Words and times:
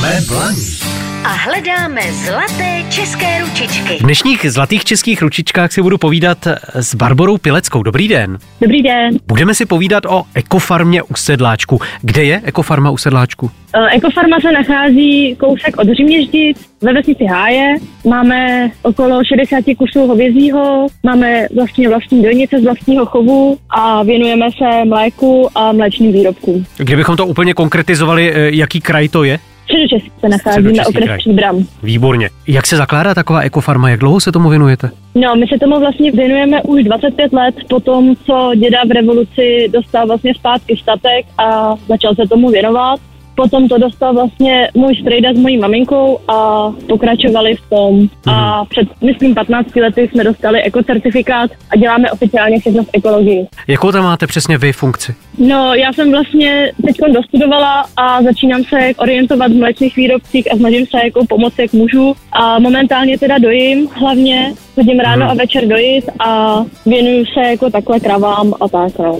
Jsme 0.00 0.20
blaní 0.28 0.66
a 1.24 1.28
hledáme 1.28 2.00
zlaté 2.12 2.82
české 2.90 3.40
ručičky. 3.40 3.98
V 3.98 4.02
dnešních 4.02 4.52
zlatých 4.52 4.84
českých 4.84 5.22
ručičkách 5.22 5.72
si 5.72 5.82
budu 5.82 5.98
povídat 5.98 6.38
s 6.74 6.94
Barborou 6.94 7.38
Pileckou. 7.38 7.82
Dobrý 7.82 8.08
den. 8.08 8.38
Dobrý 8.60 8.82
den. 8.82 9.18
Budeme 9.26 9.54
si 9.54 9.66
povídat 9.66 10.06
o 10.06 10.22
ekofarmě 10.34 11.02
u 11.02 11.14
Sedláčku. 11.14 11.80
Kde 12.02 12.24
je 12.24 12.40
ekofarma 12.44 12.90
u 12.90 12.96
Sedláčku? 12.96 13.50
Eh, 13.74 13.96
Ekofarma 13.96 14.40
se 14.40 14.52
nachází 14.52 15.36
kousek 15.36 15.76
od 15.78 15.88
Říměždic 15.96 16.70
ve 16.82 16.92
vesnici 16.92 17.24
Háje. 17.24 17.74
Máme 18.08 18.70
okolo 18.82 19.24
60 19.24 19.64
kusů 19.78 20.06
hovězího, 20.06 20.86
máme 21.02 21.46
vlastně 21.54 21.88
vlastní 21.88 22.22
dojnice 22.22 22.60
z 22.60 22.64
vlastního 22.64 23.06
chovu 23.06 23.58
a 23.70 24.02
věnujeme 24.02 24.46
se 24.58 24.84
mléku 24.84 25.48
a 25.54 25.72
mléčným 25.72 26.12
výrobkům. 26.12 26.64
Kdybychom 26.76 27.16
to 27.16 27.26
úplně 27.26 27.54
konkretizovali, 27.54 28.32
eh, 28.34 28.50
jaký 28.54 28.80
kraj 28.80 29.08
to 29.08 29.24
je? 29.24 29.38
Středočeský 29.70 30.10
se 30.20 30.28
nachází 30.28 30.62
na 30.62 30.84
Středočeský 30.84 30.88
okres 30.88 31.04
kraj. 31.04 31.18
Příbram. 31.18 31.64
Výborně. 31.82 32.30
Jak 32.48 32.66
se 32.66 32.76
zakládá 32.76 33.14
taková 33.14 33.40
ekofarma? 33.40 33.90
Jak 33.90 34.00
dlouho 34.00 34.20
se 34.20 34.32
tomu 34.32 34.48
věnujete? 34.48 34.90
No, 35.14 35.36
my 35.36 35.46
se 35.46 35.58
tomu 35.58 35.80
vlastně 35.80 36.12
věnujeme 36.12 36.62
už 36.62 36.84
25 36.84 37.32
let 37.32 37.54
po 37.68 37.80
tom, 37.80 38.16
co 38.26 38.50
děda 38.56 38.78
v 38.88 38.90
revoluci 38.90 39.68
dostal 39.72 40.06
vlastně 40.06 40.34
zpátky 40.34 40.76
statek 40.82 41.26
a 41.38 41.74
začal 41.88 42.14
se 42.14 42.28
tomu 42.28 42.50
věnovat. 42.50 43.00
Potom 43.40 43.68
to 43.68 43.78
dostal 43.78 44.14
vlastně 44.14 44.68
můj 44.74 44.96
strejda 44.96 45.32
s 45.34 45.38
mojí 45.38 45.58
maminkou 45.58 46.18
a 46.28 46.70
pokračovali 46.88 47.54
v 47.56 47.70
tom. 47.70 48.08
A 48.26 48.64
před, 48.64 48.88
myslím, 49.04 49.34
15 49.34 49.76
lety 49.76 50.08
jsme 50.12 50.24
dostali 50.24 50.62
ekocertifikát 50.62 51.50
a 51.70 51.76
děláme 51.76 52.10
oficiálně 52.10 52.60
všechno 52.60 52.82
v 52.84 52.88
ekologii. 52.92 53.46
Jakou 53.68 53.92
tam 53.92 54.04
máte 54.04 54.26
přesně 54.26 54.58
vy 54.58 54.72
funkci? 54.72 55.14
No, 55.38 55.74
já 55.74 55.92
jsem 55.92 56.10
vlastně 56.10 56.72
teď 56.86 56.96
dostudovala 57.14 57.84
a 57.96 58.22
začínám 58.22 58.64
se 58.64 58.76
orientovat 58.96 59.52
v 59.52 59.56
mléčných 59.58 59.96
výrobcích 59.96 60.52
a 60.52 60.56
snažím 60.56 60.86
se 60.86 60.98
jako 61.04 61.26
pomoci, 61.28 61.62
jak 61.62 61.72
můžu. 61.72 62.14
A 62.32 62.58
momentálně 62.58 63.18
teda 63.18 63.38
dojím 63.38 63.88
hlavně, 63.92 64.52
chodím 64.74 65.00
ráno 65.00 65.22
Mhm. 65.22 65.30
a 65.30 65.34
večer 65.34 65.66
dojít 65.68 66.04
a 66.18 66.56
věnuju 66.86 67.24
se 67.26 67.40
jako 67.50 67.70
takhle 67.70 68.00
kravám 68.00 68.54
a 68.60 68.68
tak. 68.68 68.98
No. 68.98 69.18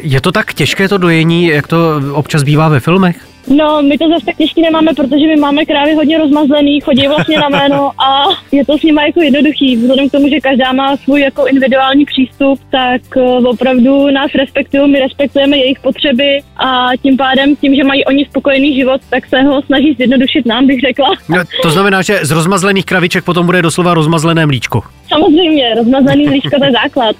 Je 0.00 0.20
to 0.20 0.32
tak 0.32 0.54
těžké 0.54 0.88
to 0.88 0.98
dojení, 0.98 1.46
jak 1.46 1.66
to 1.68 1.78
občas 2.14 2.42
bývá 2.42 2.68
ve 2.68 2.80
filmech? 2.80 3.16
No, 3.48 3.82
my 3.82 3.98
to 3.98 4.08
zase 4.08 4.26
tak 4.26 4.36
těžký 4.36 4.62
nemáme, 4.62 4.94
protože 4.96 5.26
my 5.26 5.36
máme 5.36 5.64
krávy 5.64 5.94
hodně 5.94 6.18
rozmazlený, 6.18 6.80
chodí 6.80 7.08
vlastně 7.08 7.38
na 7.38 7.48
jméno 7.48 7.90
a 8.00 8.24
je 8.52 8.64
to 8.64 8.78
s 8.78 8.82
nimi 8.82 9.00
jako 9.06 9.22
jednoduchý. 9.22 9.76
Vzhledem 9.76 10.08
k 10.08 10.12
tomu, 10.12 10.28
že 10.28 10.40
každá 10.40 10.72
má 10.72 10.96
svůj 10.96 11.20
jako 11.20 11.46
individuální 11.46 12.04
přístup, 12.04 12.60
tak 12.70 13.02
eh, 13.16 13.20
opravdu 13.48 14.10
nás 14.10 14.30
respektují, 14.34 14.92
my 14.92 15.00
respektujeme 15.00 15.56
jejich 15.56 15.80
potřeby 15.80 16.40
a 16.56 16.90
tím 17.02 17.16
pádem, 17.16 17.56
tím, 17.56 17.74
že 17.74 17.84
mají 17.84 18.04
oni 18.04 18.24
spokojený 18.24 18.74
život, 18.74 19.00
tak 19.10 19.26
se 19.26 19.42
ho 19.42 19.62
snaží 19.62 19.94
zjednodušit 19.94 20.46
nám, 20.46 20.66
bych 20.66 20.80
řekla. 20.80 21.08
No, 21.28 21.38
to 21.62 21.70
znamená, 21.70 22.02
že 22.02 22.20
z 22.22 22.30
rozmazlených 22.30 22.84
kraviček 22.84 23.24
potom 23.24 23.46
bude 23.46 23.62
doslova 23.62 23.94
rozmazlené 23.94 24.46
mlíčko. 24.46 24.82
Samozřejmě, 25.08 25.74
rozmazaný 25.74 26.28
líško 26.28 26.58
to 26.58 26.64
je 26.64 26.72
základ. 26.72 27.16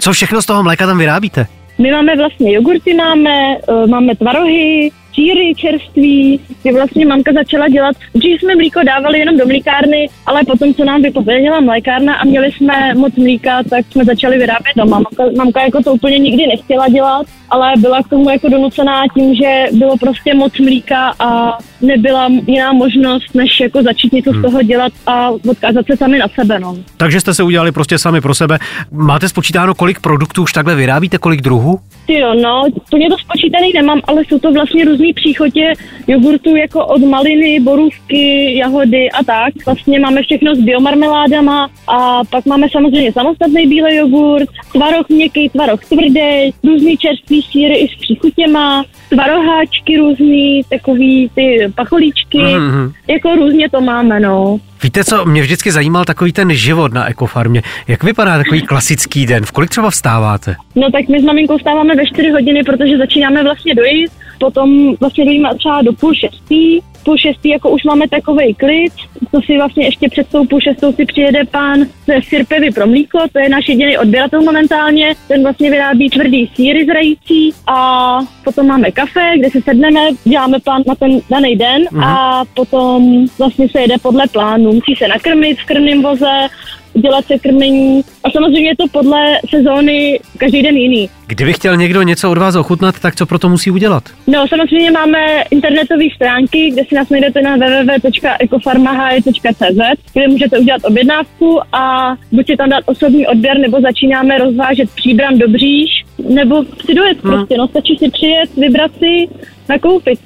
Co 0.00 0.12
všechno 0.12 0.42
z 0.42 0.46
toho 0.46 0.62
mléka 0.62 0.86
tam 0.86 0.98
vyrábíte? 0.98 1.46
My 1.78 1.90
máme 1.90 2.16
vlastně 2.16 2.52
jogurty, 2.52 2.94
máme, 2.94 3.56
eh, 3.56 3.86
máme 3.86 4.16
tvarohy, 4.16 4.90
síry 5.14 5.54
čerství, 5.56 6.40
kdy 6.62 6.72
vlastně 6.72 7.06
mamka 7.06 7.32
začala 7.32 7.68
dělat, 7.68 7.96
dřív 8.14 8.40
jsme 8.40 8.54
mlíko 8.54 8.80
dávali 8.86 9.18
jenom 9.18 9.36
do 9.36 9.46
mlíkárny, 9.46 10.08
ale 10.26 10.44
potom, 10.44 10.74
co 10.74 10.84
nám 10.84 11.02
vypověděla 11.02 11.60
mlékárna 11.60 12.14
a 12.14 12.24
měli 12.24 12.52
jsme 12.52 12.94
moc 12.94 13.14
mlíka, 13.16 13.62
tak 13.70 13.86
jsme 13.90 14.04
začali 14.04 14.38
vyrábět 14.38 14.72
doma. 14.76 14.98
Mamka, 14.98 15.24
mamka 15.36 15.62
jako 15.62 15.82
to 15.82 15.92
úplně 15.92 16.18
nikdy 16.18 16.46
nechtěla 16.46 16.88
dělat, 16.88 17.26
ale 17.50 17.72
byla 17.78 18.02
k 18.02 18.08
tomu 18.08 18.30
jako 18.30 18.48
donucená 18.48 19.02
tím, 19.14 19.34
že 19.34 19.64
bylo 19.72 19.96
prostě 19.96 20.34
moc 20.34 20.58
mlíka 20.58 21.14
a 21.18 21.58
nebyla 21.80 22.28
jiná 22.46 22.72
možnost, 22.72 23.34
než 23.34 23.60
jako 23.60 23.82
začít 23.82 24.12
něco 24.12 24.30
z 24.32 24.42
toho 24.42 24.62
dělat 24.62 24.92
a 25.06 25.30
odkázat 25.30 25.86
se 25.86 25.96
sami 25.96 26.18
na 26.18 26.26
sebe. 26.40 26.60
No. 26.60 26.76
Takže 26.96 27.20
jste 27.20 27.34
se 27.34 27.42
udělali 27.42 27.72
prostě 27.72 27.98
sami 27.98 28.20
pro 28.20 28.34
sebe. 28.34 28.58
Máte 28.92 29.28
spočítáno, 29.28 29.74
kolik 29.74 30.00
produktů 30.00 30.42
už 30.42 30.52
takhle 30.52 30.74
vyrábíte, 30.74 31.18
kolik 31.18 31.40
druhů? 31.40 31.80
Ty 32.06 32.18
jo, 32.18 32.34
no, 32.34 32.62
úplně 32.74 33.08
to 33.10 33.18
spočítaný 33.18 33.72
nemám, 33.74 34.00
ale 34.04 34.22
jsou 34.24 34.38
to 34.38 34.52
vlastně 34.52 34.84
různý 35.02 35.12
příchotě 35.12 35.72
jogurtů 36.06 36.56
jako 36.56 36.86
od 36.86 37.02
maliny, 37.02 37.60
borůvky, 37.60 38.56
jahody 38.58 39.10
a 39.10 39.24
tak. 39.24 39.54
Vlastně 39.66 40.00
máme 40.00 40.22
všechno 40.22 40.54
s 40.54 40.58
biomarmeládama 40.58 41.70
a 41.88 42.24
pak 42.30 42.46
máme 42.46 42.66
samozřejmě 42.72 43.12
samostatný 43.12 43.66
bílý 43.66 43.96
jogurt, 43.96 44.48
tvaroh 44.72 45.08
měkký, 45.08 45.48
tvaroh 45.48 45.84
tvrdý, 45.84 46.54
různý 46.64 46.96
čerstvý 46.96 47.42
síry 47.42 47.74
i 47.76 47.88
s 47.88 47.94
příchutěma, 48.00 48.84
tvaroháčky 49.10 49.96
různý, 49.96 50.62
takový 50.70 51.30
ty 51.34 51.72
pacholíčky, 51.74 52.38
Mhm. 52.38 52.92
jako 53.08 53.34
různě 53.34 53.70
to 53.70 53.80
máme, 53.80 54.20
no. 54.20 54.58
Víte 54.82 55.04
co, 55.04 55.24
mě 55.26 55.42
vždycky 55.42 55.72
zajímal 55.72 56.04
takový 56.04 56.32
ten 56.32 56.54
život 56.54 56.92
na 56.92 57.08
ekofarmě. 57.10 57.62
Jak 57.88 58.04
vypadá 58.04 58.38
takový 58.38 58.62
klasický 58.62 59.26
den? 59.26 59.44
V 59.44 59.52
kolik 59.52 59.70
třeba 59.70 59.90
vstáváte? 59.90 60.56
No 60.74 60.90
tak 60.90 61.08
my 61.08 61.20
s 61.20 61.24
maminkou 61.24 61.58
stáváme 61.58 61.94
ve 61.94 62.06
4 62.06 62.30
hodiny, 62.30 62.62
protože 62.64 62.98
začínáme 62.98 63.42
vlastně 63.42 63.74
dojít, 63.74 64.10
potom 64.42 64.94
vlastně 65.00 65.24
dojíme 65.24 65.48
třeba 65.58 65.82
do 65.82 65.92
půl 65.92 66.14
šestý, 66.14 66.80
půl 67.04 67.16
šestý 67.18 67.48
jako 67.48 67.70
už 67.70 67.84
máme 67.84 68.08
takový 68.08 68.54
klid, 68.54 68.92
to 69.30 69.40
si 69.40 69.56
vlastně 69.56 69.84
ještě 69.84 70.08
před 70.08 70.28
tou 70.28 70.46
půl 70.46 70.60
šestou 70.60 70.92
si 70.92 71.04
přijede 71.04 71.44
pán 71.44 71.78
ze 72.06 72.14
Sirpevy 72.28 72.70
pro 72.70 72.86
mlíko, 72.86 73.18
to 73.32 73.38
je 73.38 73.48
náš 73.48 73.68
jediný 73.68 73.98
odběratel 73.98 74.42
momentálně, 74.42 75.14
ten 75.28 75.42
vlastně 75.42 75.70
vyrábí 75.70 76.10
tvrdý 76.10 76.50
síry 76.54 76.86
zrající 76.86 77.50
a 77.66 78.18
potom 78.44 78.66
máme 78.66 78.90
kafe, 78.90 79.32
kde 79.38 79.50
si 79.50 79.62
sedneme, 79.62 80.00
děláme 80.24 80.58
plán 80.60 80.82
na 80.86 80.94
ten 80.94 81.20
daný 81.30 81.56
den 81.56 81.82
a 82.04 82.42
potom 82.54 83.26
vlastně 83.38 83.68
se 83.68 83.80
jede 83.80 83.94
podle 84.02 84.26
plánu, 84.26 84.72
musí 84.72 84.94
se 84.98 85.08
nakrmit 85.08 85.58
v 85.60 85.64
krmném 85.64 86.02
voze, 86.02 86.48
dělat 86.94 87.24
se 87.24 87.38
krmení 87.38 88.02
a 88.24 88.30
samozřejmě 88.30 88.70
je 88.70 88.76
to 88.76 88.84
podle 88.92 89.38
sezóny 89.50 90.20
každý 90.38 90.62
den 90.62 90.76
jiný. 90.76 91.10
Kdyby 91.26 91.52
chtěl 91.52 91.76
někdo 91.76 92.02
něco 92.02 92.30
od 92.30 92.38
vás 92.38 92.56
ochutnat, 92.56 93.00
tak 93.00 93.16
co 93.16 93.26
pro 93.26 93.38
to 93.38 93.48
musí 93.48 93.70
udělat? 93.70 94.04
No 94.26 94.48
samozřejmě 94.48 94.90
máme 94.90 95.42
internetové 95.50 96.04
stránky, 96.16 96.70
kde 96.70 96.84
si 96.84 96.94
nás 96.94 97.08
najdete 97.08 97.42
na 97.42 97.56
www.ekofarmahy.cz, 97.56 99.80
kde 100.12 100.28
můžete 100.28 100.58
udělat 100.58 100.84
objednávku 100.84 101.60
a 101.72 102.16
buď 102.32 102.46
si 102.46 102.56
tam 102.56 102.68
dát 102.68 102.84
osobní 102.86 103.26
odběr, 103.26 103.58
nebo 103.58 103.80
začínáme 103.80 104.38
rozvážet 104.38 104.90
příbram 104.90 105.38
do 105.38 105.48
bříž, 105.48 106.04
nebo 106.28 106.64
si 106.86 106.94
dojet 106.94 107.22
prostě, 107.22 107.56
no 107.58 107.68
stačí 107.68 107.96
si 107.98 108.10
přijet, 108.10 108.56
vybrat 108.56 108.90
si, 108.98 109.28
nakoupit. 109.68 110.18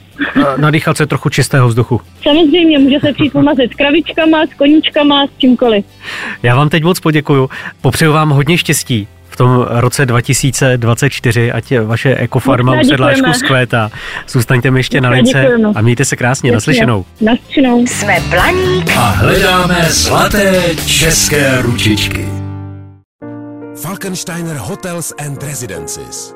A 0.46 0.56
Nadýchat 0.56 0.96
se 0.96 1.06
trochu 1.06 1.28
čistého 1.28 1.68
vzduchu. 1.68 2.00
Samozřejmě 2.22 2.78
může 2.78 3.00
se 3.00 3.12
přijít 3.12 3.32
pomazit 3.32 3.72
s 3.72 3.76
kravičkama, 3.76 4.46
s 4.46 4.54
koníčkama, 4.58 5.26
s 5.26 5.38
čímkoliv. 5.38 5.84
Já 6.42 6.56
vám 6.56 6.68
teď 6.68 6.82
moc 6.82 7.00
poděkuju. 7.00 7.50
Popřeju 7.80 8.12
vám 8.12 8.30
hodně 8.30 8.58
štěstí 8.58 9.08
v 9.28 9.36
tom 9.36 9.66
roce 9.70 10.06
2024, 10.06 11.52
ať 11.52 11.72
vaše 11.84 12.14
ekofarma 12.16 12.80
u 12.80 12.84
sedláčku 12.84 13.32
zkvétá. 13.32 13.90
Zůstaňte 14.28 14.70
mi 14.70 14.78
ještě 14.78 15.00
na 15.00 15.10
lince 15.10 15.40
děkujeme. 15.40 15.68
a 15.74 15.80
mějte 15.80 16.04
se 16.04 16.16
krásně. 16.16 16.52
Naslyšenou. 16.52 17.04
Naslyšenou. 17.20 17.86
Jsme 17.86 18.16
Blaník 18.30 18.90
a 18.96 19.00
hledáme 19.08 19.86
zlaté 19.88 20.62
české 20.86 21.62
ručičky. 21.62 22.28
Falkensteiner 23.82 24.56
Hotels 24.56 25.12
and 25.26 25.42
Residences. 25.42 26.35